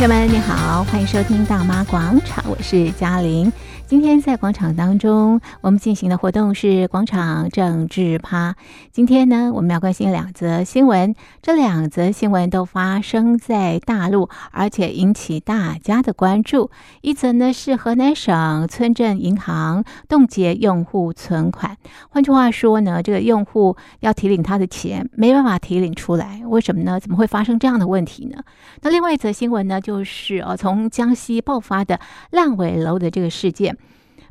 [0.00, 3.52] 朋友们，你好，欢迎收听《大妈广场》，我是嘉玲。
[3.90, 8.54] 今天在广场当中，我们进行的活动是广场政治趴。
[8.92, 16.70] 今天呢，我们要关心两则新闻，这两则新闻都发生在大陆，而且引起大家的关注。
[17.00, 21.76] 一则呢是河南省村镇银行冻结用户存款，
[22.10, 27.00] 换句话说呢，这个用户要提领他的钱，没办法提领出来，为什么呢？
[27.00, 28.40] 怎么会发生这样的问题呢？
[28.82, 31.98] 那另外一则新闻呢，就是呃，从江西爆发的
[32.30, 33.76] 烂尾楼的这个事件。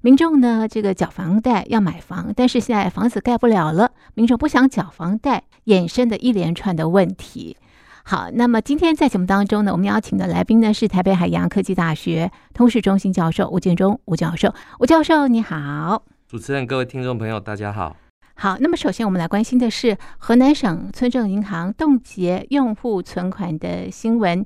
[0.01, 7.57] 民众呢，这个缴房贷要买房，但是现在房子盖不了了，民众不想缴房贷，衍生的一连串的问题。
[8.05, 14.53] 好，那么今天在节目当中呢，我们邀请的来宾呢是台北海洋科技大学通识中心教授吴建忠吴教授。
[14.79, 17.97] 吴教授你好，主持人各位听众朋友大家好。
[18.35, 24.45] 好，那么首先我们来关心的是河南省村镇银行冻结用户存款的新闻。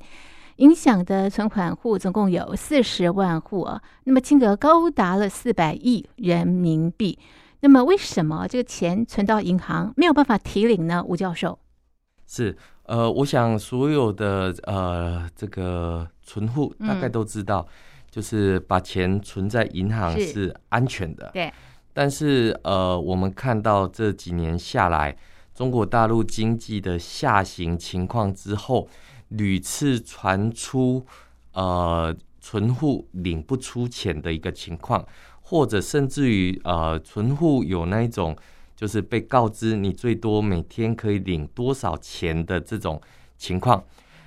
[0.58, 7.18] 影响的存款户总共有四十万户啊，那么金额高达了四百亿人民币。
[7.62, 11.04] 那么为什么这个钱存到银行没有办法提领呢？
[11.08, 11.58] 吴教授
[12.28, 17.74] 是呃，我想所有的呃这个存户大概都知道，嗯、
[18.12, 21.32] 就是把钱存在银行是安全的。
[21.34, 21.52] 对，
[21.94, 25.18] 但是呃，我们看到这几年下来，
[25.56, 28.88] 中国大陆经济的下行情况之后。
[29.34, 31.06] 屡次传出，
[31.54, 35.06] 呃，存户领不出钱的一个情况，
[35.42, 38.36] 或者甚至于，呃，存户有那一种，
[38.76, 43.02] 就是被告知你最多每天可以领多少钱的这种
[43.38, 43.84] 情况。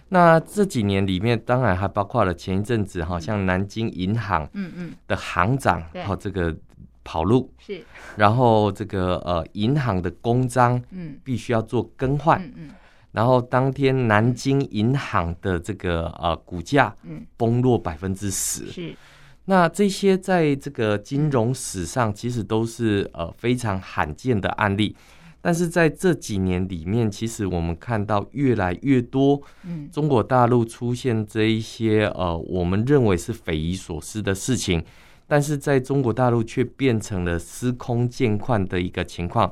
[0.09, 6.57] 那这几年里面，当然还包括了前一阵子，好像南京银行，嗯嗯，的行长，然后这个
[7.05, 7.85] 跑路，是，
[8.17, 12.71] 然后这个呃，银行的公章，嗯，必须要做更换，嗯嗯。
[13.17, 16.95] 然后当天南京银行的这个呃股价
[17.39, 18.95] 崩落百分之十，是。
[19.47, 24.95] 那这些在这个金融史上其实都是呃非常罕见的案例，
[25.41, 34.85] 但是在这几年里面，其实我们看到越来越多，嗯，中国大陆出现这一些呃我们认为是匪夷所思的事情，
[35.27, 39.51] 但是在中国大陆却变成了司空见惯的一个情况。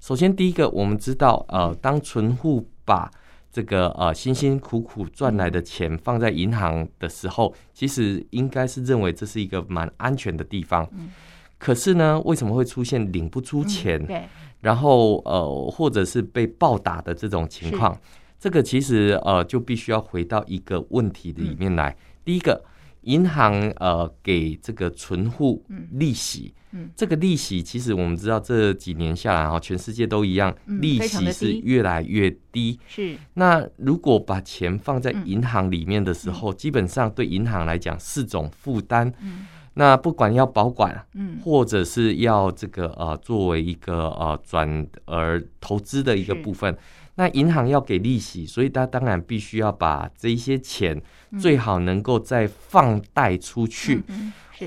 [0.00, 3.10] 首先，第一个我们知道，呃，当存户把
[3.50, 10.88] 这个呃辛辛苦苦赚来的钱放在银行的时候，其实应该是认为这是一个蛮安全的地方。
[10.92, 11.10] 嗯。
[11.58, 14.04] 可是呢，为什么会出现领不出钱？
[14.06, 14.22] 对。
[14.60, 17.98] 然后呃，或者是被暴打的这种情况，
[18.38, 21.96] 这个其实呃就必须要回到一个问题里面来。
[22.24, 22.64] 第一个。
[23.02, 32.78] 银行呃给这个存户利息，嗯，这个利息其实我们知道这几年下来哈，全世界都一样，利息是越来越低。
[32.86, 39.12] 是，那如果把钱放在银行里面的时候，基本上对银行来讲是种负担。
[39.20, 46.76] 嗯，那不管要保管，嗯，或者是要这个呃作为一个呃转而投资的一个部分。
[47.14, 51.00] 那银行要给利息，所以他当然必须要把这一些钱
[51.38, 54.02] 最好能够再放贷出去，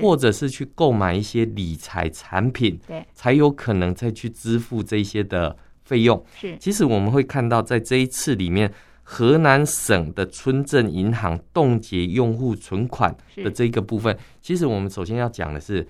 [0.00, 6.24] 或者是去购买一些理财产品，对，才有可能再去支付这些的费用。
[6.38, 15.86] 是，其实我们会看到，在这一次里面，河南省的村镇银行冻结用户存款的这个部分，其实我们首先要讲的是。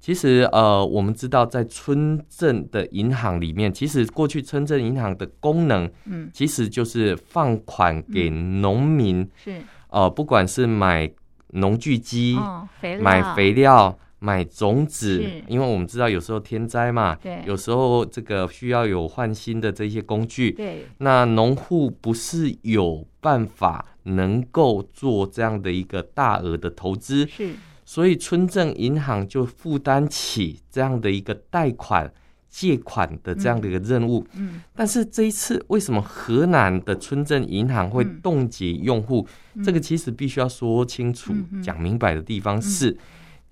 [0.00, 11.10] 其实，呃，我们知道，在村镇的银行里面，其实过去村镇银行的功能，嗯，其实就是放款给农民，嗯、是，呃，不管是买
[11.48, 12.66] 农具机、哦、
[13.00, 27.52] 买肥料、买种子，因为我们知道有时候天灾嘛，对，有时候这个需要有换新的这些工具，对，那农户不是有办法能够做这样的一个大额的投资，是。
[27.88, 32.12] 所以村镇银行就负担起这样的一个贷款、
[32.50, 34.22] 借款的这样的一个任务。
[34.34, 39.26] 嗯，但是这一次为什么河南的村镇银行会冻结用户？
[39.64, 42.94] 这个其实必须要说清楚、讲明白的地方是：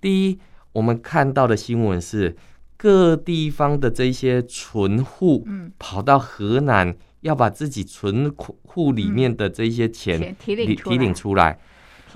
[0.03, 0.38] 第一，
[0.75, 2.37] 我们看到的新闻是
[2.77, 5.49] 各地方的这些存户，
[5.79, 8.31] 跑到河南要把自己存
[8.65, 11.55] 户里面的这些钱提领提领出来。
[11.55, 11.59] 提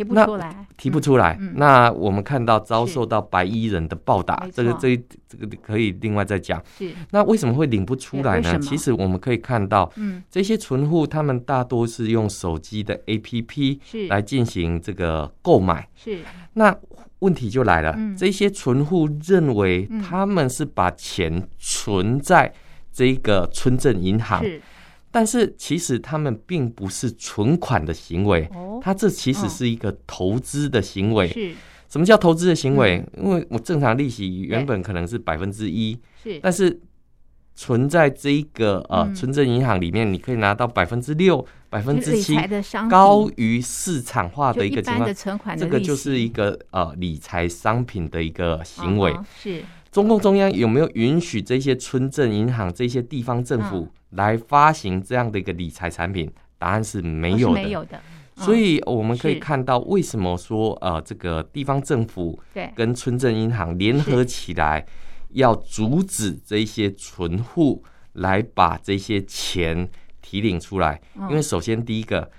[0.04, 1.36] 不出来，提不出来。
[1.40, 4.96] 嗯、那我们看到遭受到白衣人的暴打，这个这
[5.28, 6.62] 这个可以另外再讲。
[6.78, 8.58] 是，那为什么会领不出来呢？
[8.60, 15.88] 其实我们可以看到，嗯，这些存户他们大多是用手机的 APP 是来进行这个购买。
[15.94, 16.20] 是，
[16.54, 16.74] 那
[17.18, 22.52] 问题就来了，嗯、这些存户认为他们是把钱存在
[22.92, 24.42] 这个村镇银行。
[25.10, 31.26] 但是其实他们并不是存款的行为，哦，它这其实是一个投资的行为。
[31.28, 31.52] 是，
[31.88, 33.04] 什么叫投资的行为？
[33.16, 36.80] 因为我正常利息原本可能是百分之一，是，但是
[37.56, 42.36] 存在这一个呃存证银行里面，你可以拿到百分之六、百分之七，
[42.88, 44.96] 高于市场化的一个情
[45.36, 49.12] 况，这个就是一个呃理财商品的一个行为。
[49.36, 49.62] 是。
[49.90, 56.30] 中共中央有没有允许这些村镇银行、这些地方政府来发行这样的一个理财产品？
[56.58, 57.54] 答案是没有的。
[57.54, 58.00] 没有的。
[58.36, 62.38] 所以我们可以看到，为什么说呃，这个地方政府
[62.74, 64.86] 跟村镇银行联合起来，
[65.30, 69.88] 要阻止这些存户来把这些钱
[70.20, 71.00] 提领出来？
[71.28, 72.30] 因为首先第一个。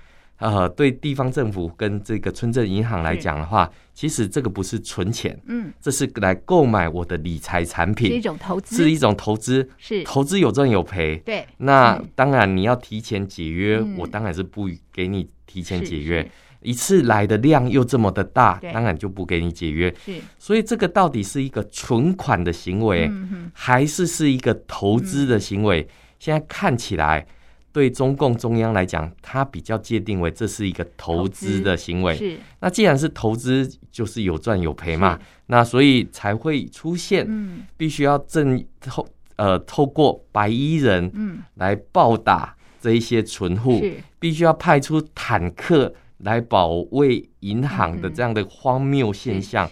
[0.42, 10.04] 呃，对地方政府跟这个村镇银行来讲的话，其实这个不是存钱，嗯，这是来购买我的理财产品，是一种投资，是一种投资，是。
[10.04, 11.46] 投资有赚有赔，对。
[11.58, 16.28] 那当然你要提前解约，我当然是不给你提前解约，
[16.62, 19.94] 一次来的量又这么的大，当然就不给你解约。
[20.04, 23.12] 是，所以这个到底是一个存款的行为，
[23.54, 25.88] 还是是一个投资的行为？
[26.18, 27.28] 现在看起来。
[27.74, 32.16] 对中共中央来讲，它比较界定为这是一个投资的行为。
[32.16, 35.20] 是，那既然是投资，就是有赚有赔嘛。
[35.48, 43.82] 那所以才会出现，嗯必须要正透呃透过白衣人嗯来暴打这一些存户，
[44.20, 49.70] 必须要派出坦克来保卫银行的这样的荒谬现象。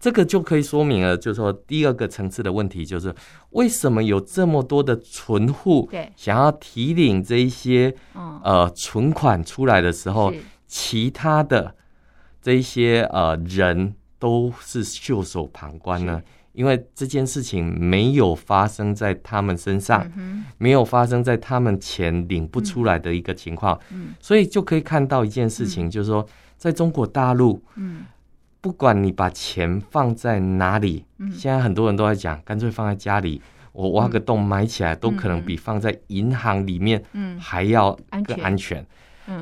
[0.00, 3.14] 这个就可以说明了，就是说第二个层次的问题，就是
[3.50, 7.94] 为什么有这么多的存户想要提领这一些
[8.42, 10.32] 呃存款出来的时候，
[10.66, 11.74] 其他的
[12.40, 16.22] 这一些呃人都是袖手旁观呢？
[16.52, 20.04] 因为这件事情没有发生在他们身上，
[20.58, 23.78] 没有发生在他们钱领不出来的一个情况，
[24.20, 27.62] 所以就可以看到一件事情，就是说在中国大陆，
[28.60, 33.40] 不管你把钱放在哪里，现在很多人都在讲，干脆放在家里，
[33.72, 37.00] 我挖个洞埋起来，都可能比放在银行里面
[37.38, 38.84] 还要更安全。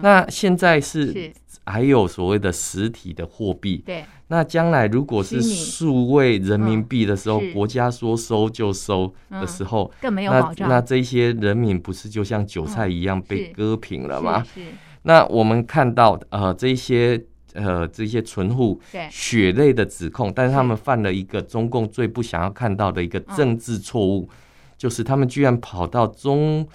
[0.02, 1.32] 那现在是
[1.64, 4.04] 还有所谓的实体的货币，对。
[4.28, 10.68] 那将来如果是数位人民币的时候，国家说收就收的时候，更没有保障。
[10.68, 14.44] 那那这些人民不是就像韭菜一样被割平了吗？
[15.02, 17.24] 那我们看到呃这些。
[17.56, 18.78] 呃，这些存户
[19.10, 24.28] 血泪的指控，但是他们犯了一个中共最不想要看到的一个政治错误，
[24.76, 26.66] 就是他们居然跑到中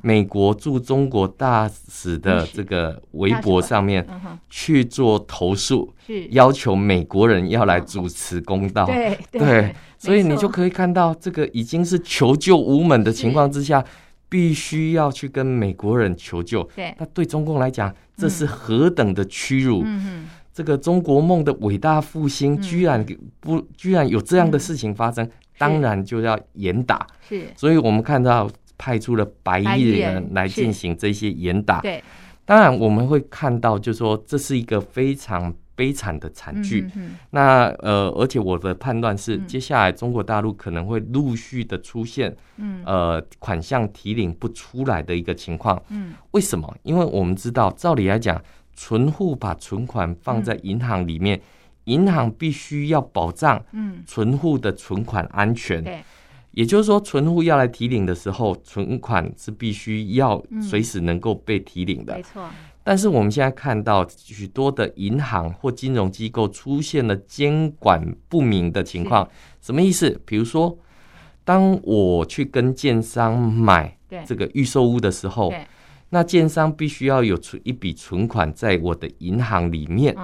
[0.00, 4.06] 美国驻中国大使的这个微博上面
[4.48, 5.92] 去做投诉，
[6.30, 8.86] 要求美国人要来主持公道。
[8.86, 13.84] 对对，所以你就可以看到，这个已经是求救无门的情况之下，
[14.30, 16.62] 必须要去跟美国人求救。
[16.74, 17.94] 对，那对中共来讲。
[18.16, 19.82] 这是何等的屈辱！
[19.82, 23.02] 嗯、这个中国梦的伟大复兴，居然
[23.40, 27.06] 不，居然有这样的事情发生，嗯、当然就要严打。
[27.26, 28.46] 是，所以我们看到
[28.76, 31.80] 派出了白衣人来进行这些严打。
[31.80, 32.04] 对，
[32.44, 35.50] 当然我们会看到，就是说这是一个非常
[35.80, 36.86] 悲惨的惨剧。
[36.94, 45.82] 嗯、那呃，而且我的判断是，接下来中国大陆可能会陆续的出现，嗯，呃，款项提领不出来的一个情况。
[45.88, 46.76] 嗯，为什么？
[46.82, 48.38] 因为我们知道，照理来讲，
[48.74, 51.40] 存户把存款放在银行里面，
[51.84, 56.04] 银、嗯、行必须要保障，嗯，存户的存款安全。
[56.52, 62.12] 也就是说，存户要来提领的时候，存款是必须要随时能够被提领的。
[62.16, 62.50] 没错。
[62.82, 69.28] 但是我们现在看到许多的银行或金融机构出现了监管不明的情况，
[69.60, 70.20] 什么意思？
[70.24, 70.76] 比如说，
[71.44, 75.52] 当我去跟建商买这个预售屋的时候，
[76.08, 80.16] 那建商必须要有存一笔存款在我的银行里面。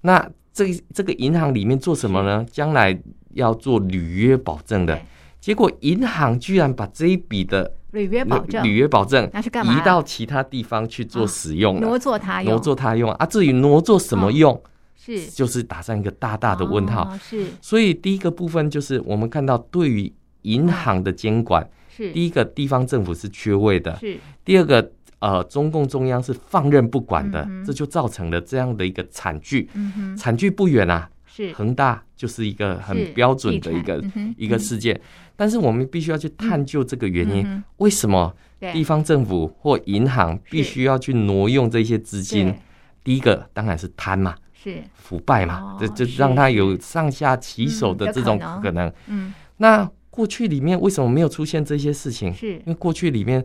[0.00, 2.44] 那这这个银行里面做什么呢？
[2.50, 3.00] 将来
[3.34, 5.00] 要做履约保证的。
[5.42, 13.10] 结果银行居然把这一笔的履约保证，履约保证移到其他地方去做使用，挪作他用，挪作他用。
[13.14, 13.26] 啊！
[13.26, 14.62] 至于挪作什么用，
[14.94, 15.26] 是。
[15.26, 17.12] 就是打上一个大大的问号。
[17.18, 20.10] 是，所以第一个部分就是我们看到对于
[20.42, 22.12] 银行的监管，是。
[22.12, 24.16] 第一个地方政府是缺位的，是。
[24.44, 29.68] 第二个呃中共中央是放任不管的，这就造成了这样的一个惨剧。
[30.16, 34.04] 惨剧不远啊，是恒大就是一个很标准的一个
[34.36, 35.00] 一个事件。
[35.34, 38.32] 但是我们必须要去探究这个原因，为什么
[38.72, 42.54] 地方政府或银行必须要去挪用这些资金？
[43.02, 48.86] 第一个当然是贪嘛，是腐败嘛，这、哦、就让他有上下其手的这种可能。
[49.06, 52.32] 嗯，嗯那过去里面为什么没有出现这些事情？
[52.32, 53.44] 是因为过去里面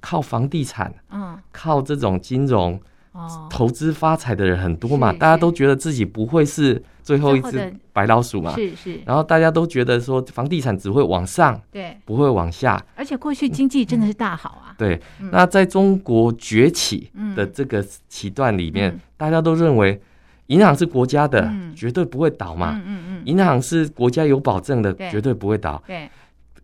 [0.00, 2.80] 靠房地产，嗯，靠这种金融。
[3.16, 9.00] 哦，投资发财的人很多嘛，大家都觉得自己不会是最后一只白老鼠嘛，是是。
[9.06, 12.80] 然后大家都觉得说房地产只会往上，对，不会往下。
[12.94, 14.74] 而且过去经济真的是大好啊。
[14.78, 20.00] 对，嗯、那在中国崛起的这个期段里面，嗯、大家都认为
[20.48, 22.72] 银行是国家的，嗯、绝对不会倒嘛。
[22.74, 23.22] 嗯嗯嗯。
[23.24, 25.82] 银行是国家有保证的，绝对不会倒。
[25.86, 26.10] 对。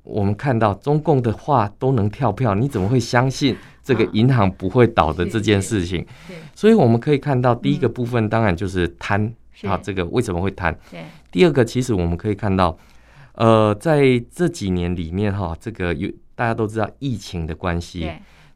[0.03, 3.57] 我们看到中共的话都能跳票，你怎么会相信？
[3.85, 6.07] 这个银行不会倒的这件事情，
[6.55, 10.73] 所以我们可以看到，第一个部分当然就是贪啊，这个为什么会贪？
[11.33, 12.79] 第二个，其实我们可以看到，
[13.35, 18.09] 呃，在这几年里面哈，这个有大家都知道疫情的关系，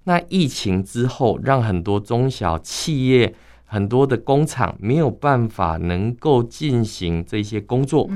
[0.04, 3.34] 那疫情之后，让很多中小企业、
[3.64, 8.08] 很多的工厂没有办法能够进行这些工作。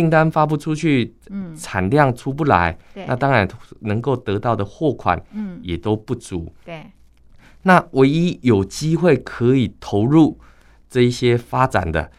[0.00, 3.46] 订单发不出去，嗯，产量出不来，嗯、那当然
[3.80, 6.86] 能够得到的货款，嗯，也都不足，嗯、对。
[7.64, 10.40] 那唯一有机会可以投入
[10.88, 12.10] 这一些发展的，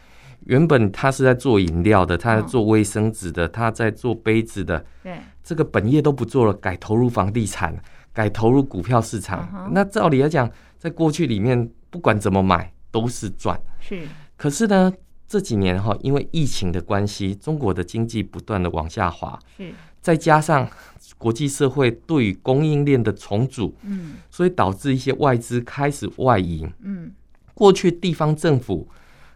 [0.46, 7.76] 原本他是在做饮料的，他在做卫生纸的，他在做杯子的，对，这个本业都不做了，改投入房地产，
[8.12, 9.40] 改投入股票市场。
[9.52, 10.48] Uh 那照理来讲，
[10.78, 14.06] 在过去里面，不管怎么买都是赚，是。
[14.36, 14.92] 可是呢？
[15.32, 19.72] 这几年哈，因为疫情的关系，中国的经济不断的往下滑，是，
[20.02, 20.68] 再加上
[21.16, 27.10] 国际社会对于供应链的重组，嗯，所以导致一些外资开始外移，嗯，
[27.54, 28.86] 过去地方政府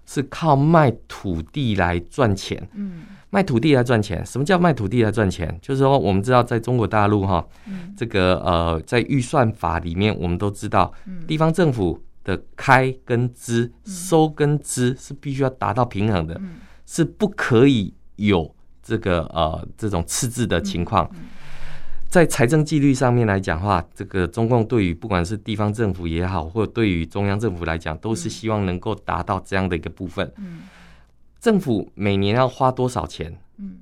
[0.04, 5.58] 是靠卖土地来赚钱，嗯，卖土地来赚钱，什么叫卖土地来赚钱？
[5.62, 10.92] 就是说，我们知道在中国大陆哈，嗯，这个呃，在预算法里面，我们都知道，
[11.26, 11.98] 地方政府。
[12.26, 18.52] 的开跟支，收跟支是必须要达到平衡的，嗯、是不可以有
[18.82, 21.08] 这个呃这种赤字的情况。
[22.08, 30.28] 在财政纪律上面来讲的话，这个中共对于不管是地方政府也好，或者对于中央政府来讲，都是希望能够达到这样的一个部分。
[30.38, 30.62] 嗯、
[31.38, 33.38] 政府每年要花多少钱？
[33.58, 33.78] 嗯、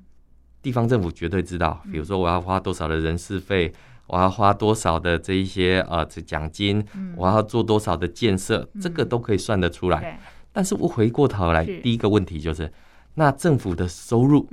[0.61, 1.81] 地方政府绝对知道。
[1.91, 3.73] 比如说，我要花多少的人事费。
[4.07, 6.85] 我要花多少的这一些呃这奖金，
[7.15, 10.19] 我要做多少的建设，这个都可以算得出来。
[10.51, 12.71] 但是我回过头来，第一个问题就是，
[13.15, 14.47] 那政府的收入，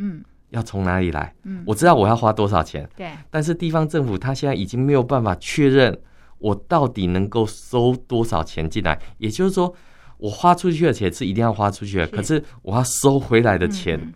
[0.51, 1.35] 要从哪里来？
[1.67, 5.97] 我知道我要花多少钱，对，但是地方政府他现在已经没有办法确认
[6.39, 8.99] 我到底能够收多少钱进来。
[9.19, 9.73] 也就是说，
[10.19, 14.13] 我花出去的钱是一定要花出去的，可是我要收回来的钱。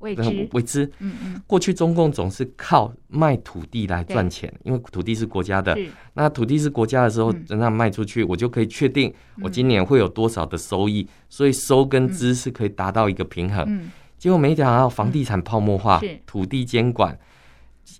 [0.00, 0.90] 未知，未知。
[0.98, 5.78] 嗯嗯，过去中共总是靠卖土地来赚钱，因为土地是国家的。
[6.14, 13.88] 那土地是国家的时候，等它卖出去，我就可以确定我今年会有多少的收益，所以收跟支是可以达到一个平衡。
[14.18, 17.18] 结果没想到房地产泡沫化，土地监管，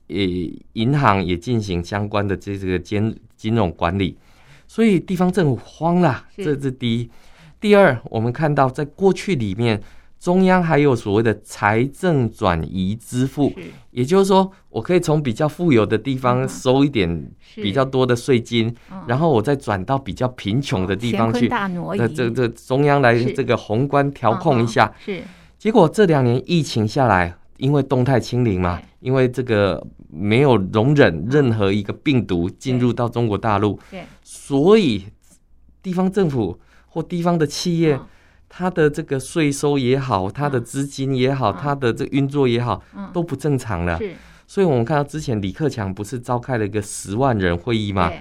[0.09, 0.16] 呃，
[0.73, 4.16] 银行也进行相关的这这个监金融管理，
[4.66, 6.26] 所以地方政府慌了。
[6.37, 7.11] 这是第一。
[7.61, 9.83] 第二，我们看到在过去里面。
[10.21, 13.50] 中央还有所谓的财政转移支付，
[13.91, 18.73] 也就是说，我可以从比较富有的地方收一点比较多的税金，
[19.07, 21.49] 然后我再转到比较贫穷的地方去。
[21.97, 24.93] 这这这中央来这个宏观调控一下。
[25.03, 25.23] 是。
[25.59, 33.81] 结果这两年疫情下来，因为动态清零嘛，因为这个没有容忍任何一个病毒进入到中国大陆，
[34.23, 35.07] 所以
[35.83, 37.99] 地方政府或地方的企业。
[38.52, 43.97] 他的这个税收也好，他的资金也好，他的这运作也好，都不正常了。
[43.97, 44.12] 是，
[44.47, 48.12] 所以我们看到之前李克强不是召开了一个十万人会议吗？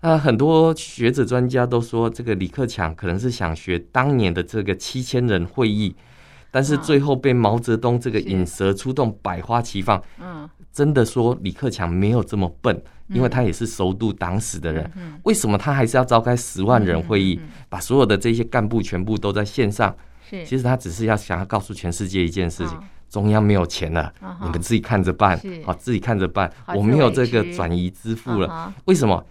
[0.00, 5.94] 那很多学者专家都说，这个李克强可能是想学当年的这个七千人会议，
[6.50, 10.02] 但是最后被毛泽东这个引蛇出洞，百花齐放。
[10.20, 12.82] 嗯，真的说李克强没有这么笨。
[13.10, 17.40] 因为他也是熟读党史的人，为什么他还是要召开十万人会议，
[17.70, 19.96] 把所有的这些干部全部都在线上？
[20.28, 22.78] 其实他只是要想要告诉全世界一件事情：
[23.08, 24.12] 中央没有钱了，
[24.42, 26.52] 你们自己看着办，好，自己看着办。
[26.76, 29.24] 我没有这个转移支付了，为什么？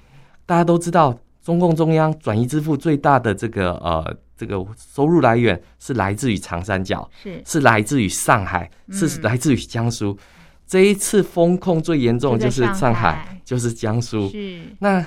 [0.48, 1.16] 大家都知道，
[1.48, 7.42] 中共中央转移支付最大的这个呃这个收入来源是来自于长三角，是。
[7.46, 10.18] 是来自于上海，是来自于江苏。
[10.66, 14.28] 这一次风控最严重就是上海，就是江苏。
[14.28, 15.02] 是，那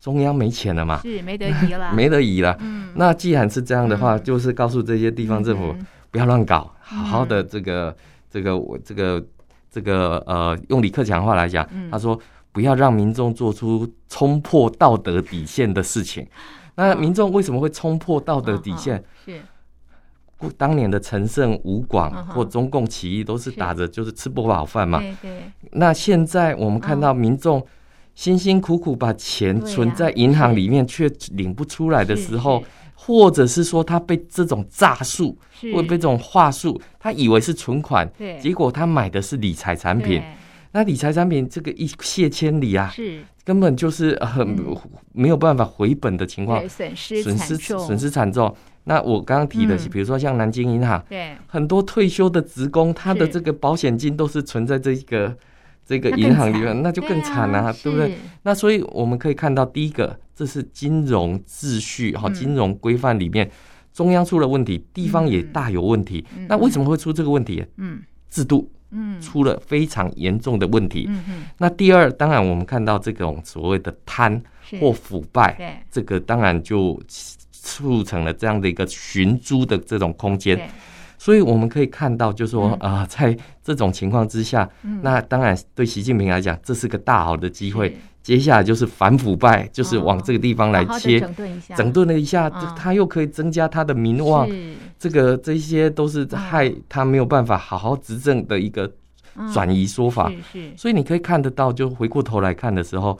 [0.00, 1.00] 中央没钱了嘛？
[1.02, 2.56] 是没得移了， 没得移了。
[2.58, 5.72] 嗯，那既然是这样的话，就是告诉这些地方政府
[6.10, 7.96] 不要乱搞，好好的这个
[8.28, 9.24] 这个我这个
[9.70, 12.18] 这个呃，用李克强话来讲，他说
[12.56, 16.26] 不要让民众做出冲破道德底线的事情。
[16.74, 19.04] 那民众为什么会冲破道德底线？
[19.26, 19.42] 是。
[20.56, 25.00] 当年的陈胜吴广或中共起义都是打着就是吃不饱饭嘛。
[25.00, 25.42] 对对。
[25.72, 27.62] 那现在我们看到民众
[28.14, 35.36] 辛辛苦苦把钱存在银行里面，却领不出来的时候，或者是说他被这种诈术，
[35.74, 38.10] 或被这种话术，他以为是存款，
[38.40, 40.22] 结果他买的是理财产品。
[40.76, 43.22] 那理财产品这个一泻千里啊，是。
[43.42, 44.46] 根本就是很
[45.12, 48.54] 没有办法回本的情况，损失损失损失惨重。
[48.84, 51.34] 那我刚刚提的是，比如说像南京银行，对。
[51.46, 55.34] 很多退休的职工，他的这个保险金都是存在这个
[55.86, 58.14] 这个银行里面，那就更惨了，对不对？
[58.42, 63.50] 那所以我们可以看到，第一个，这是金融秩序哈，金融规范里面
[63.94, 66.22] 中央出了问题，地方也大有问题。
[66.48, 67.64] 那为什么会出这个问题？
[67.78, 68.70] 嗯，制度。
[68.90, 71.06] 嗯，出了非常严重的问题。
[71.08, 71.42] 嗯嗯。
[71.58, 74.42] 那第二，当然我们看到这种所谓的贪
[74.80, 77.00] 或腐败，这个当然就
[77.52, 80.70] 促成了这样的一个寻租的这种空间。
[81.26, 84.70] 所以我们可以看到，就是说啊， 在这种情况之下，
[85.02, 87.96] 那当然对习近平来讲，这是个大好的机会。
[88.22, 94.48] 接下来就是反腐败，就是往这个地方来切，整顿一下，整顿了一下，他又可以增加他的名望。
[95.00, 98.88] 这个这些都是害他没有办法好好执政的一个
[99.52, 100.32] 转移说法。
[100.76, 103.18] 所以你可以看得到，就回过头来看的时候，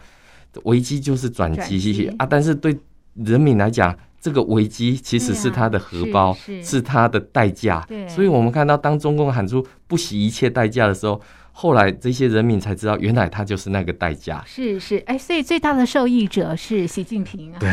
[0.62, 2.08] 危机就是转机。
[2.18, 2.24] 啊。
[2.24, 2.78] 但是对
[3.14, 3.92] 人民来讲，
[4.26, 7.86] 这个危机其实是他的荷包，是他的代价。
[8.08, 11.20] 所以我们看到，当中共喊出不惜一切代价的时候。
[11.58, 14.44] 后来这些人民才知道，原来他就是那个代价。
[14.44, 17.56] 是是，哎，所以最大的受益者是习近平啊。
[17.58, 17.70] 对。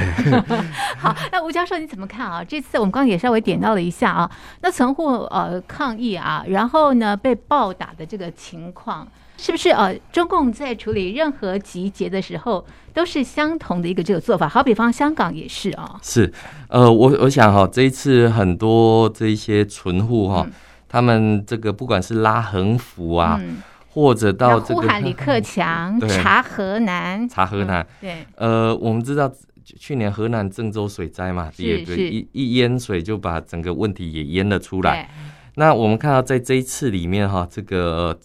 [0.98, 2.42] 好，那吴教授你怎么看啊？
[2.42, 4.32] 这次我们刚刚也稍微点到了一下啊，
[4.62, 9.06] 那存户呃抗议啊，然后呢被暴打的这个情况，
[9.38, 14.48] 是不是呃中共在处理任何集结的时候都是相同的一个这个做法？
[14.48, 16.00] 好比方香港也是啊。
[16.02, 16.32] 是，
[16.70, 20.54] 呃，我我想哈，这一次很多这一些存户哈，嗯、
[20.88, 23.40] 他们这个不管是拉横幅啊。
[23.42, 23.62] 嗯
[23.96, 29.32] 或者到这个呼喊李克强 查河南，查河南，对，呃，我们知道
[29.63, 35.08] 去年河南郑州水灾嘛，也一一淹水就把整个问题也淹了出来。
[35.58, 38.17] 那我们看到在这一次里面哈，这个。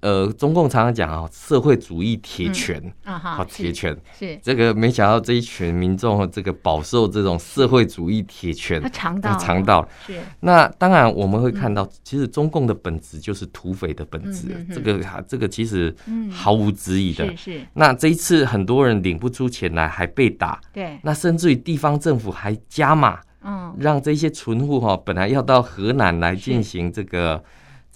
[0.00, 10.20] 呃，中共常常讲啊，社会主义铁拳啊，哈铁拳是这个，没想到这一群民众这个饱受这种社会主义铁拳，他尝到尝到是。
[10.38, 15.92] 那当然我们会看到，其实中共的本质就是土匪的本质，这个这个其实
[16.30, 17.36] 毫无质疑的。
[17.36, 17.60] 是。
[17.74, 20.96] 那这一次很多人领不出钱来，还被打，对。
[21.02, 27.42] 那甚至于地方政府还加码，嗯，让这些存户哈，本来要到河南来进行这个。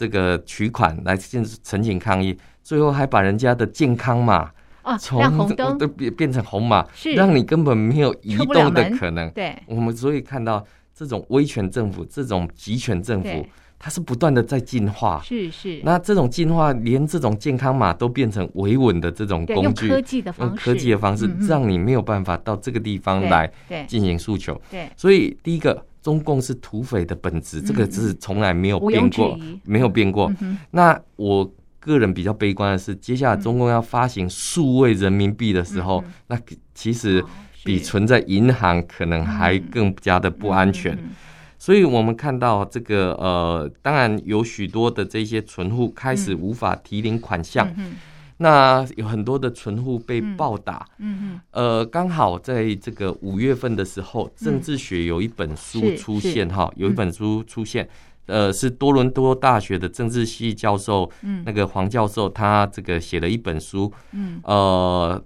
[0.02, 4.50] 这个取款来进陈情抗议，最后还把人家的健康码
[4.98, 6.84] 从都变变成红码，
[7.14, 9.30] 让你根本没有移动的可能。
[9.30, 13.46] 对，我们所以看到这种威权政府，这种集权政府，
[13.78, 15.22] 它是不断的在进化。
[15.24, 15.80] 是是。
[15.84, 23.48] 那这种进化，连这种健康码都变成维稳的这种工具，用科技的方式，用科技的方式，让你没有办法到这个地方来
[23.86, 24.60] 进行诉求。
[24.68, 25.86] 对，所以第一个。
[26.02, 30.30] 中共是土匪的本质，这个是从来没有变过，没有变过。
[30.72, 36.38] 那我个人比较悲观的是，接下来中共要发行数位人民币的时候，那
[36.74, 37.24] 其实
[37.64, 40.98] 比存在银行可能还更加的不安全。
[41.58, 47.72] 所以我们看到这个呃，当然有许多的这些存户开始无法提领款项。
[48.38, 57.88] 那有很多的存户被暴打，嗯嗯，呃，刚好在这个五月份的时候，政治学有一本书出现哈，有一本书出现，
[58.26, 65.22] 呃，是多伦多大学的政治系教授，嗯，那个黄教授他这个写了一本书，嗯，呃，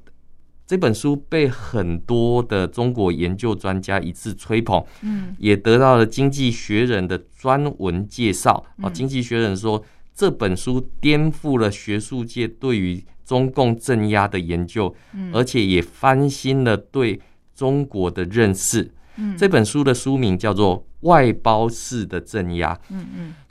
[0.67, 9.83] 这本书被很多的中国研究专家一致吹捧，嗯，也得到了《经济学人》的专文介绍，啊，《经济学人》说。
[10.17, 14.93] 这本书颠覆了学术界对于中共镇压的研究，
[15.31, 17.21] 而且也翻新了对
[17.55, 18.91] 中国的认识。
[19.37, 22.75] 这本书的书名叫做《外包式的镇压》。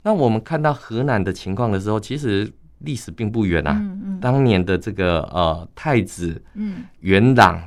[0.02, 3.80] 那我们看到河南的情况的时候，其实历史并不远啊。
[4.20, 6.42] 当年的这个呃太子
[6.98, 7.62] 元朗，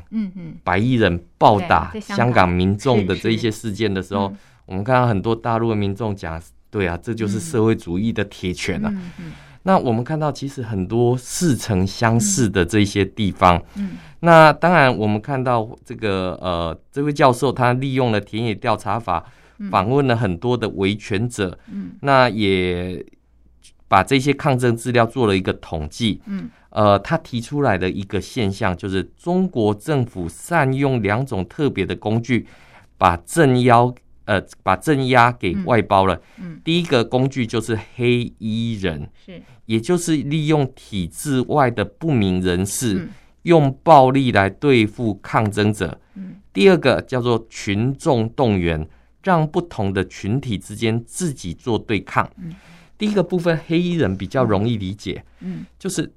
[0.61, 4.33] 白衣人暴打香港民众的这一些事件的时候，
[4.65, 6.41] 我们看到很多大陆的民众讲。
[6.71, 8.89] 对啊，这就是社会主义的铁拳啊！
[8.93, 9.31] 嗯嗯、
[9.63, 13.57] 那我们看到，其实很多似曾相识的这些地方。
[13.75, 19.25] 嗯，嗯那当然，我们看到这个呃，这位教授他利用了田野调查法，
[19.71, 21.57] 访问了很多的维权者。
[21.71, 23.03] 嗯，那也
[23.87, 26.21] 把这些抗争资料做了一个统计。
[26.27, 32.45] 嗯，呃，他提出来的一个现象就是，中国政府善用两种特别的工具，
[32.95, 33.91] 把镇压。
[34.29, 36.21] 呃，把镇压给外包了。
[36.37, 43.09] 嗯，第一个工具就是黑衣人，是，也就是利用体制外的不明人士，
[43.41, 45.99] 用暴力来对付抗争者。
[46.15, 48.87] 嗯第二个叫做群众动员，
[49.23, 52.29] 让不同的群体之间自己做对抗。
[52.37, 52.53] 嗯
[52.99, 56.11] 第一个部分黑衣人比较容易理解，嗯就是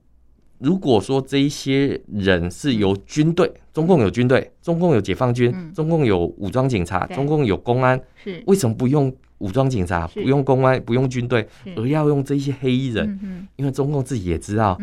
[0.63, 8.43] 如果说这一些人是由军队，中共有军队，中共有解放军，中共有武装警察，中共有公安，是。
[8.47, 11.47] 为什么不用武装警察，不用公安，不用军队，
[11.77, 13.49] 而要用这些黑衣人？
[13.57, 14.79] 因为中共自己也知道，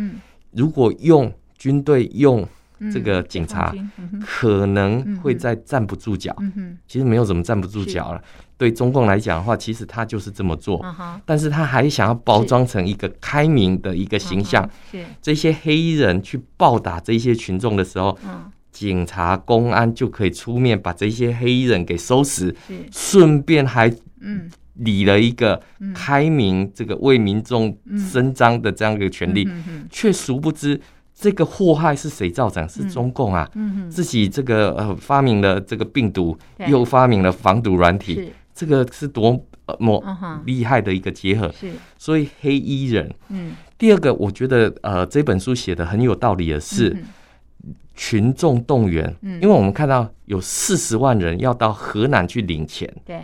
[0.52, 2.48] 如果用军队用。
[2.94, 3.76] 这个警察
[4.22, 6.34] 可能会再站不住脚，
[6.88, 8.24] 其实没有怎么站不住脚了。
[8.60, 10.86] 对中共来讲的话，其实他就是这么做，
[11.26, 14.70] 但是他还想要包装成一个开明的一个形象。
[15.22, 18.20] 这些黑衣人去暴打这些群众的时候，
[18.74, 22.54] 警察、公安就可以出面把这些黑衣人给收拾，
[22.92, 23.90] 顺便还
[24.74, 25.62] 理了一个
[25.96, 27.78] 开明这个为民众
[28.12, 29.48] 伸张的这样一个权利，
[29.90, 30.80] 却殊不知。
[31.22, 32.66] 这个祸害是谁造成？
[32.70, 33.46] 是中共啊，
[33.90, 39.42] 自己这个呃发明了这个病毒，又发明了防毒软体，这个是多
[39.80, 40.04] 么
[40.46, 41.50] 厉害的一个结合。
[41.58, 41.72] 是。
[41.98, 43.56] 所以黑衣人，嗯。
[43.78, 46.94] 第二个我觉得呃这本书写的很有道理的是
[47.96, 52.94] 群众动员，因为我们看到有四十万人要到河南去领钱。
[53.06, 53.24] 对，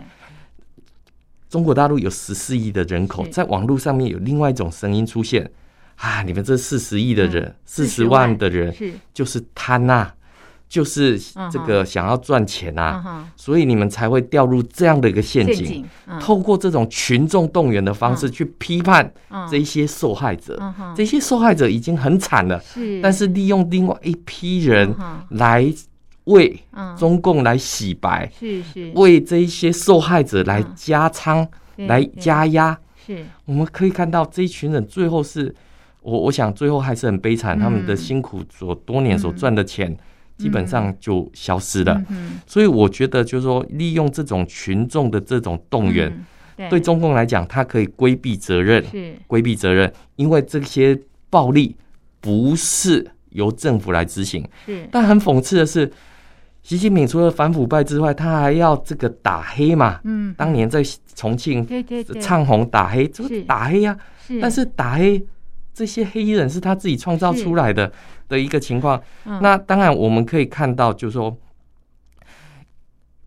[1.50, 5.50] 中国大陆有十四亿的人口，在网络上面有另外一种声音出现。
[5.96, 6.22] 啊！
[6.22, 8.36] 你们这四十亿的人，四十万。
[8.36, 8.92] 的人，是。
[9.14, 10.12] 就是贪呐，
[10.68, 11.18] 就是
[11.50, 15.84] 这个想要赚钱啊，所以你们才会掉入这样的一个陷阱。
[16.20, 19.10] 透过这种群众动员的方式去批判
[19.50, 20.60] 这些受害者，
[20.94, 22.60] 这些受害者已经很惨了，
[23.02, 24.94] 但是利用另外一批人
[25.30, 25.72] 来
[26.24, 26.60] 为
[26.98, 32.76] 中共来洗白，是是，为这一些受害者来加仓、来加压。
[33.06, 35.54] 是，我们可以看到这一群人最后是。
[36.02, 39.92] 我我想最后还是很悲惨，他们的辛苦所多年所赚的钱，
[40.36, 42.00] 基本上就消失了。
[42.10, 46.12] 嗯所以我觉得就是说，利用这种群众的这种动员，
[46.70, 46.78] 对。
[46.80, 48.84] 中共来讲，他可以规避责任，
[49.26, 50.98] 规避责任，因为这些
[51.30, 51.74] 暴力
[52.20, 54.46] 不是由政府来执行。
[54.90, 55.90] 但很讽刺的是，
[56.62, 60.00] 习近平除了反腐败之外，他还要这个打黑嘛。
[60.04, 60.82] 嗯当年在
[61.14, 61.66] 重庆
[62.20, 63.96] 唱红打黑，这个打黑呀，
[64.40, 65.24] 但是打黑。
[65.74, 67.92] 这些黑衣人是他自己创造出来的
[68.28, 69.00] 的一个情况。
[69.40, 71.36] 那当然，我们可以看到，就是说。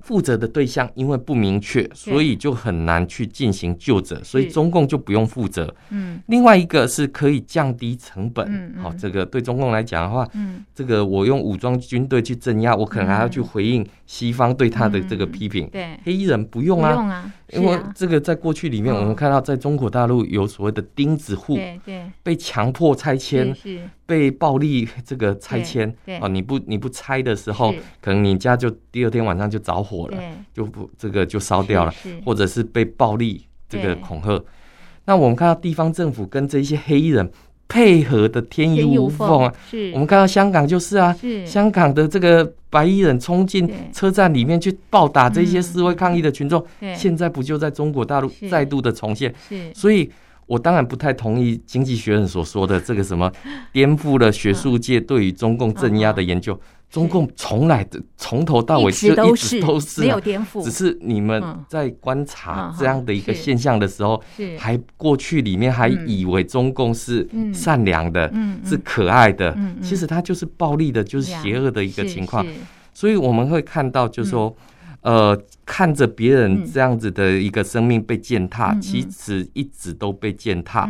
[0.01, 5.71] 负责的对象因为不明确，所以就很难去进行救责，所以中共就不用负责。
[5.89, 8.73] 嗯，另外一个是可以降低成本。
[8.81, 15.69] 好，这个对中共来讲的话，嗯，这个我用武装军队去镇压，我可能还要去回应西方对他的这个批评。
[15.69, 23.87] 对，黑衣人不用啊，不用啊，因为这个在过去里面，我们看到在中国大陆有所谓的钉子户，对对，被强迫拆迁，是。
[24.07, 30.17] 被暴力这个拆迁哦，你不你不拆的时候，可能你家就第二天晚上就着火了，
[30.51, 31.93] 就不这个就烧掉了，
[32.25, 34.43] 或者是被暴力这个恐吓。
[35.05, 37.31] 那我们看到地方政府跟这些黑衣人
[37.69, 39.53] 配合的天衣无缝啊，
[39.93, 46.61] 我们看到香港就是啊，香港的这个白衣人冲进车站里面去暴打这些示威抗议的群众，
[46.93, 49.33] 现在不就在中国大陆再度的重现？
[49.73, 50.11] 所以。
[50.49, 53.31] 我当然不太同意《经济学人》所说的这个什么
[53.71, 56.59] 颠覆了学术界对于中共镇压的研究。
[56.89, 64.21] 中共从来的从头到尾就一直都是没有颠覆，只是你们在观察这样的一个现象的时候，
[64.57, 68.31] 还过去里面还以为中共是善良的，
[68.65, 72.45] 是可爱的，其实它就是暴力的，就是邪恶的一个情况。
[72.93, 74.55] 所以我们会看到，就是说。
[75.01, 80.89] 呃，看着别人这样子的一个生命被践踏，嗯、其实一直都被践踏。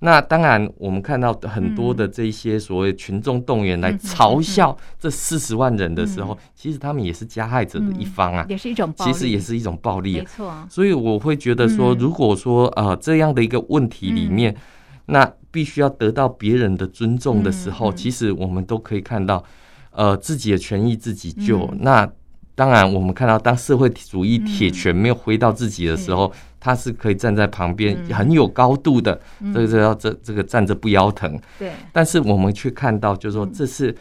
[0.00, 10.18] 那当然，我们看到很多的这些所谓群众动员来嘲笑这四十万人的时候，嗯、其实他们也是加害者的一方啊，也是一种暴力，其实也是一种暴力。
[10.18, 10.52] 没错。
[10.68, 14.58] 所以我会觉得说，如果说呃这样的一个问题里面，嗯、
[15.06, 19.44] 那必须要得到别人的尊重的时候，其实我们都可以看到，
[19.92, 21.60] 呃，自己的权益自己救。
[21.72, 22.10] 嗯、那
[22.54, 29.20] 当然，我们看到当社会主义铁拳没有挥到自己的时候，他是可以站在旁边很有高度的，
[29.52, 31.38] 这个这这这个站着不腰疼。
[31.58, 33.94] 对，但是我们却看到，就是说这是。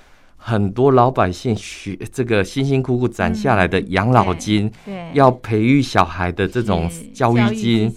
[0.45, 7.89] 很多老百姓学这个辛辛苦苦攒下来的养老金，对，要培育小孩的这种教育金，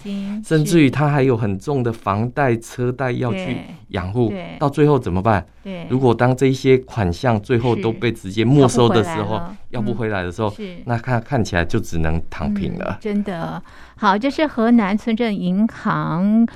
[0.45, 3.57] 甚至于他还有很重的房贷、车贷要去
[3.89, 5.45] 养护，到最后怎么办？
[5.61, 10.53] 对，如果当这些款项最后都被直接没收的时候，要不回来的时候，
[10.85, 12.97] 那看看起来就只能躺平了。
[13.01, 13.61] 真的
[13.97, 16.47] 好，这是河南村镇银行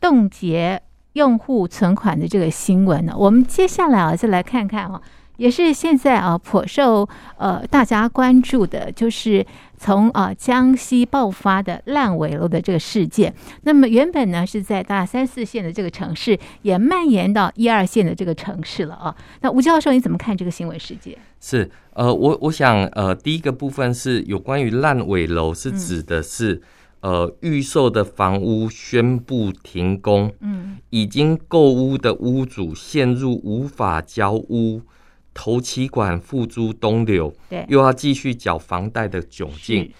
[0.00, 0.80] 冻结
[1.14, 3.12] 用户存款的这个新闻呢。
[3.16, 5.02] 我们接下来啊，就来看看啊。
[5.36, 9.44] 也是现在啊颇受呃大家关注的，就是
[9.76, 13.34] 从啊江西爆发的烂尾楼的这个事件。
[13.62, 19.14] 那么原本呢是在大三四线的这个城市，也蔓延到一二线的这个城市了啊。
[19.40, 21.16] 那吴教授你怎么看这个新闻事件？
[21.40, 26.54] 是呃，我我想呃，第一个部分是有关于烂尾楼，是指的是。
[26.54, 26.62] 嗯
[27.02, 34.80] 呃，预售的房屋宣布停工，嗯，已经购屋的屋主陷入无法交屋、
[35.34, 39.90] 头期款付诸东流，对，又要继续缴房贷的窘境，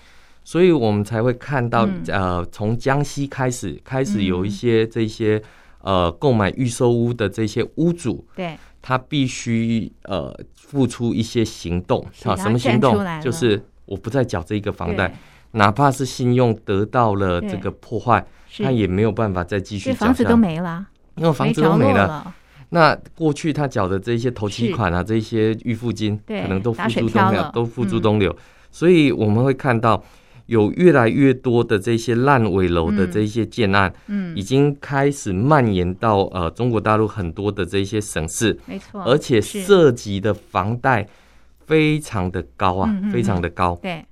[0.44, 5.42] 所以我们才会看到，嗯、呃，从江西开始，开始有一些这些
[5.80, 12.98] 呃购买预售屋的这些屋主，对，他必须呃付出一些行动，好，什么行动？
[13.22, 15.14] 就是我不再缴这一个房贷。
[15.54, 18.24] 哪怕是信用得到了这个破坏，
[18.56, 20.06] 他也没有办法再继续缴。
[20.06, 22.34] 房子都没了，因为房子都没了。
[22.72, 28.30] 了那过去他缴的这些头期款啊，这些预付金，可能都付诸东流，都付诸东流。
[28.32, 28.36] 嗯、
[28.70, 30.02] 所以我们会看到，
[30.46, 41.06] 有越来越多的这些烂尾楼的这些建案，嗯，已经开始蔓延到呃中国大陆很多的这些省市，没错，而且涉及的房贷
[41.66, 44.04] 非常的高啊，非常的高，对。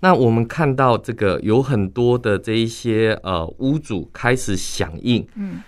[0.00, 5.60] 那我们看到这个有很多的这一些呃屋主开始响应，嗯，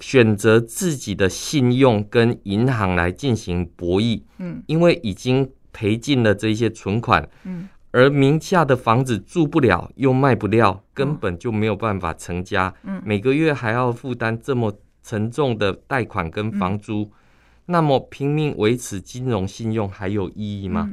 [0.00, 14.72] 选择自己的信用跟银行来进行博弈，嗯，因为已经赔尽了这些存款，嗯，而名下的房子住不了又卖不掉，根本就没有办法成家，嗯，每个月还要负担这么
[15.02, 17.10] 沉重的贷款跟房租，
[17.66, 20.90] 那么拼命维持金融信用还有意义吗？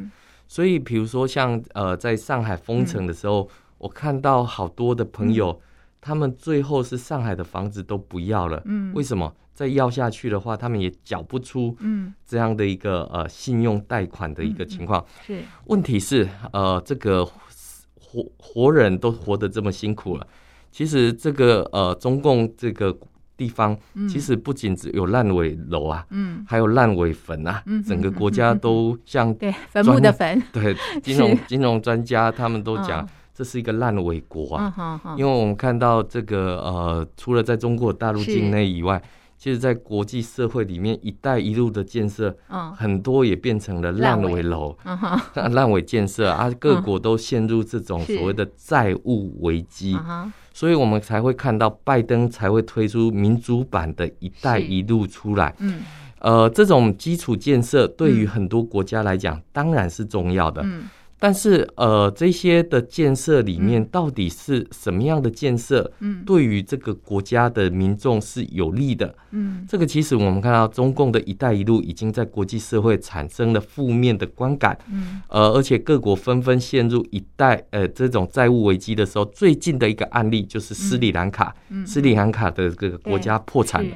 [0.48, 5.60] 所以，比如说像呃，在上海封城的时候，嗯、我看到好多的朋友，嗯、
[6.02, 8.62] 他们最后是上海的房子都不要了。
[8.66, 9.34] 嗯，为什么？
[9.54, 15.06] 再要下去的话，他们也缴不出嗯这样的一个呃信用贷款的一个情况。
[15.26, 20.28] 是，问题是呃，这个活活人都活得这么辛苦了，
[20.72, 22.98] 其实这个呃中共这个。
[23.38, 23.76] 地方
[24.08, 39.02] 其实不仅只有烂尾楼啊，嗯，还有烂尾坟啊，嗯，整个国家都像对坟墓的坟，对金融金融专家他们都讲这是一个烂尾国啊，因为我们看到这个呃，除了在中国大陆境内以外，
[39.38, 42.36] 其实在国际社会里面，“一带一路”的建设，
[42.76, 44.78] 很多也变成了烂尾楼，
[45.34, 45.82] 烂尾。
[45.82, 49.98] 建设啊，各国都陷入这种所谓的债务危机。
[50.54, 55.56] 所以我们才会看到拜登才会推出民主版的一带一路出来。
[55.58, 55.82] 嗯，
[56.20, 60.62] 呃，这种基础建设对于很多国家来讲当然是重要的。
[60.64, 60.84] 嗯。
[61.24, 65.92] 但是，呃，这些的建设里面到底是什么样的建设？
[66.00, 69.14] 嗯，对于这个国家的民众是有利的。
[69.30, 74.76] 嗯，这个其实我们看到中共的一带一路已经在国际社会产生了负面的观感。
[74.92, 81.56] 嗯，呃，而且各国纷纷陷入一带呃这种债务危机的时候，最近的一个案例就是斯里兰卡。
[81.70, 83.96] 嗯，斯里兰卡的这个国家破产了。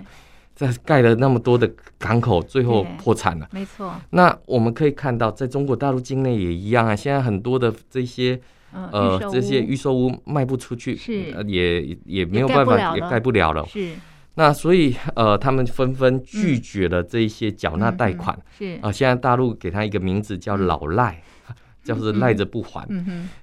[0.55, 3.47] 在盖了那么多的港口，最后破产了。
[3.51, 3.93] 没错。
[4.11, 6.95] 那我们可以看到，在中国大陆境内也一样啊。
[6.95, 8.39] 现在很多的这些
[8.71, 13.65] 呃这些预售屋卖不出去，是也也没有办法，也盖不了了。
[13.67, 13.91] 是。
[14.35, 18.37] 那所以呃，他们纷纷拒绝了这一些缴纳贷款。
[18.57, 18.79] 是。
[18.81, 21.21] 啊，现在大陆给他一个名字叫老赖。
[21.85, 22.83] 就是赖着不还，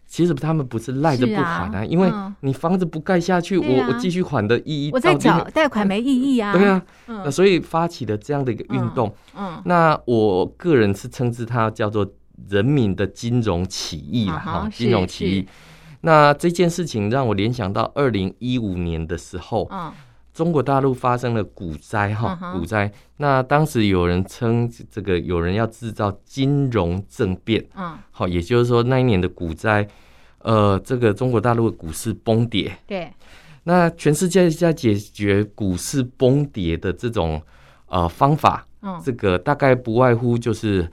[0.05, 6.53] 其实他们不是赖着不还啊，啊因为你房子不盖下去，啊、我我继续还的意义，我在缴贷款没意义啊。
[6.53, 9.63] 对啊，那、嗯、所以发起的这样的一个运动，嗯，嗯。
[9.65, 12.05] 那我个人是称之它叫做
[12.49, 15.47] 人民的金融起义了哈，金融起义。
[16.01, 19.93] 那这件事情让我联想到二零一五年的时候，嗯。
[20.43, 22.91] 中国大陆发生了股灾，哈，股灾。
[23.19, 29.87] 那当时有人称这个，有人要制造金融政变，嗯，好，也就是说那一年的股灾，
[30.41, 33.09] 呃，这个中国大陆的股市崩跌，对。
[33.63, 37.41] 那全世界在解决股市崩跌的这种
[37.87, 40.91] 呃方法，嗯，这个大概不外乎就是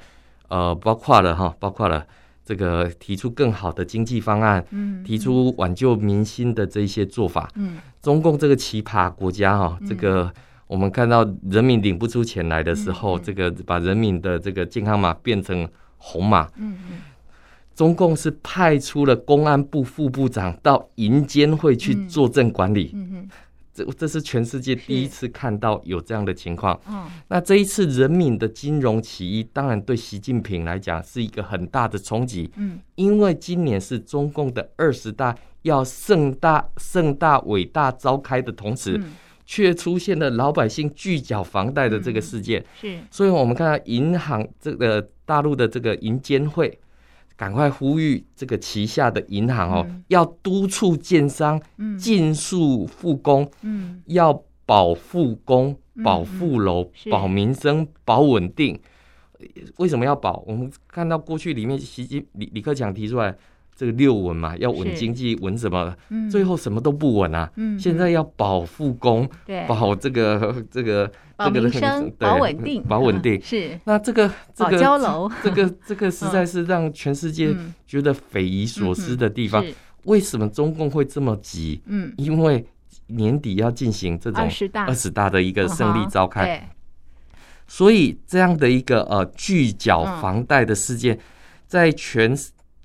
[0.48, 2.06] 呃，包括了哈，包括了。
[2.50, 10.34] 这个提出更好的经济方案，嗯，提出挽救民心的这些做法，嗯，中共这个奇葩国家哈，这个
[10.66, 16.98] 我们看到人民领不出钱来的时候，这个把人民的这个健康码变成红码，嗯嗯，
[17.76, 23.30] 中共是派出了公安部副部长到银监会去坐镇管理，嗯
[23.98, 26.80] 这是全世界第一次看到有这样的情况。
[26.88, 32.50] 嗯，那这一次人民的金融起义，当然对习近平来讲是一个很大的冲击。
[32.56, 39.02] 嗯，因为今年是中共的二十大要盛大、盛大、伟大召开的同时，
[39.46, 42.64] 却出现了老百姓拒缴房贷的这个事件。
[42.80, 46.80] 是，所以我们看到银行这个大陆的这个银监会，
[47.40, 51.58] 赶快呼吁这个旗下的银行哦，要督促建商
[51.98, 55.74] 尽速复工，嗯，要保复工、
[56.04, 58.78] 保复楼、保民生、保稳定。
[59.78, 60.44] 为什么要保？
[60.46, 63.34] 我们看到过去里面，习近李李克强提出来
[63.80, 65.96] 这个六稳嘛，要稳经济，稳什么？
[66.10, 67.50] 嗯，最后什么都不稳啊。
[67.56, 73.80] 嗯，现在要保复工，对，保这个 这个保民生，保稳定，保稳定是。
[73.86, 77.56] 那这个这个交楼，这个这个实在是让全世界
[77.88, 79.64] 觉得匪夷所思的地方。
[80.04, 81.82] 为什么中共会这么急？
[81.86, 82.66] 嗯，因为
[83.08, 86.70] 年底要进行这种二十大二十大的一个胜利召开。
[87.66, 91.18] 所以这样的一个呃拒缴房贷的事件，
[91.66, 92.36] 在全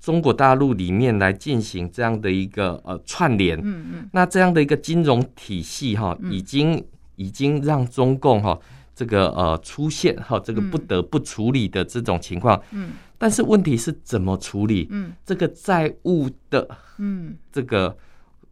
[0.05, 8.55] 中国大陆里面来进行这样的一个呃串联，嗯嗯，那这样的一个金融体系哈，已经已经让中共哈
[8.93, 14.87] 这个呃出现哈这个不得不处理的这种情况，嗯，但是问题是怎么处理？
[14.91, 17.35] 嗯，这个债务的嗯。
[17.51, 17.97] 这个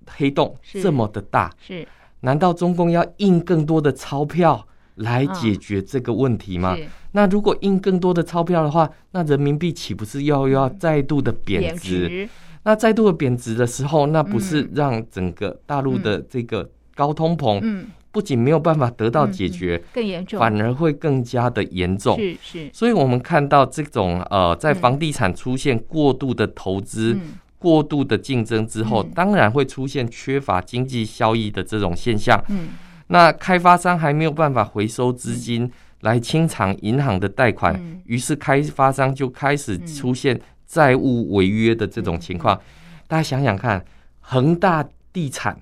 [0.07, 1.87] 黑洞这么的大，是。
[2.21, 4.65] 难道中共要印更多的钞票？
[4.95, 6.75] 来解决这个问题吗？
[6.75, 6.79] 哦、
[7.13, 12.07] 那如果印更多的钞票的话，那人民币岂不是要又要再度的贬值？
[12.07, 12.29] 值
[12.63, 22.17] 那再度的贬值的时候，那不是让整个大陆的这个高通膨，不仅没有办法得到解决，更严重，反而会更加的严重。
[22.17, 32.41] 是是，所以我们看到这种呃，在房地产出现过度的投资、嗯、过度的竞争之后，当然会出现缺乏经济效益的这种现象。
[32.47, 32.69] 嗯。
[33.07, 35.69] 那开发商还没有办法回收资金
[36.01, 42.59] 来清偿银行的贷款，于是开发商就开始出现债务违约的这种情况。
[43.07, 43.83] 大家想想看，
[44.19, 45.59] 恒大地产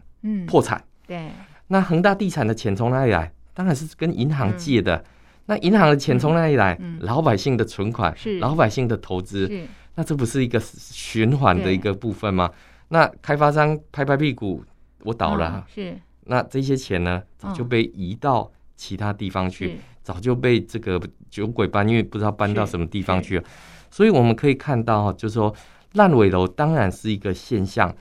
[0.47, 1.29] 破产，对，
[1.67, 3.31] 那恒大地产的钱从哪里来？
[3.53, 5.03] 当然是跟银行借的。
[5.47, 6.79] 那银行的钱从哪里来？
[7.01, 9.51] 老百姓的存款，老百姓的投资，
[9.95, 12.49] 那这不是一个循环的一个部分吗？
[12.87, 14.63] 那开发商拍拍屁股，
[15.03, 15.99] 我倒了，是。
[16.25, 23.43] 那这些钱呢，早就被移到其他地方去，早就被这个酒鬼搬，因为不知道搬到什么地方去了。
[23.89, 25.53] 所以我们可以看到，就是说
[25.93, 27.93] 烂尾楼当然是一个现象，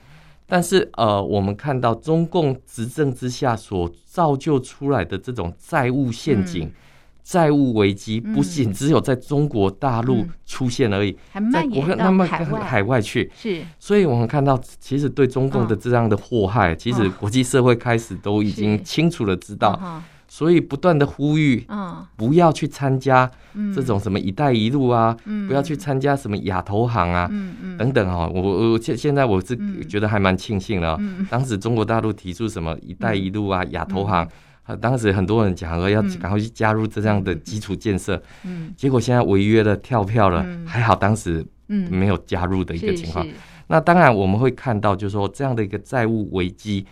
[0.45, 6.71] 但是呃，我们看到中共执政之下所造就出来的这种债务陷阱。
[7.31, 11.15] 债务危机不仅只有在中国大陆出现而已，
[11.53, 12.99] 在国那么海外。
[13.01, 13.31] 去。
[13.33, 21.65] 是，所以我们看到，其实对中共的这样的祸害，其实国际社会开始都已经清楚的知道，所以不断的呼吁，
[22.17, 23.31] 不要去参加
[23.73, 25.15] 这种什么“一带一路”啊，
[25.47, 27.31] 不要去参加什么亚投行啊，
[27.77, 28.27] 等等哈。
[28.27, 34.27] 我我现现在我是觉得还蛮庆幸的，当时中国大陆提出什么“一带一路”啊，亚投行。
[34.79, 43.27] 当时很多人讲说要赶快去加入这样的基础建设，嗯，结果现在违约了、跳票了，还好当时没有加入的一个情况。
[43.67, 46.85] 那当然我们会看到，就是说这样的一个债务危机，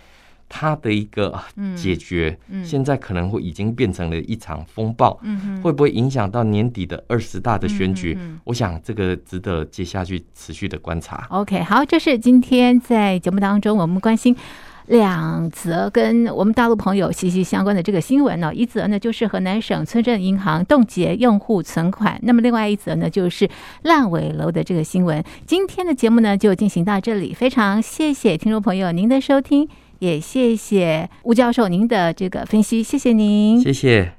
[0.48, 1.38] 它的一个
[1.76, 8.18] 解决，现在可能会已经变成了一场风暴，嗯，会不会影响到年底的二十大的选举？
[8.46, 11.28] 我想这个值得接下去持续的观察。
[11.30, 14.36] OK，好，这是今天在节目当中我们关心。
[14.90, 23.48] 两则跟我们大陆朋友息息相关的这个新闻呢，一则呢就是河南省村镇银行冻结用户存款，那么另外一则呢就是
[23.84, 25.24] 烂尾楼的这个新闻。
[25.46, 34.19] 今天的节目呢就进行到这里，非常谢谢听众朋友您的收听，也谢谢吴教授您的这个分析，谢谢您，谢谢。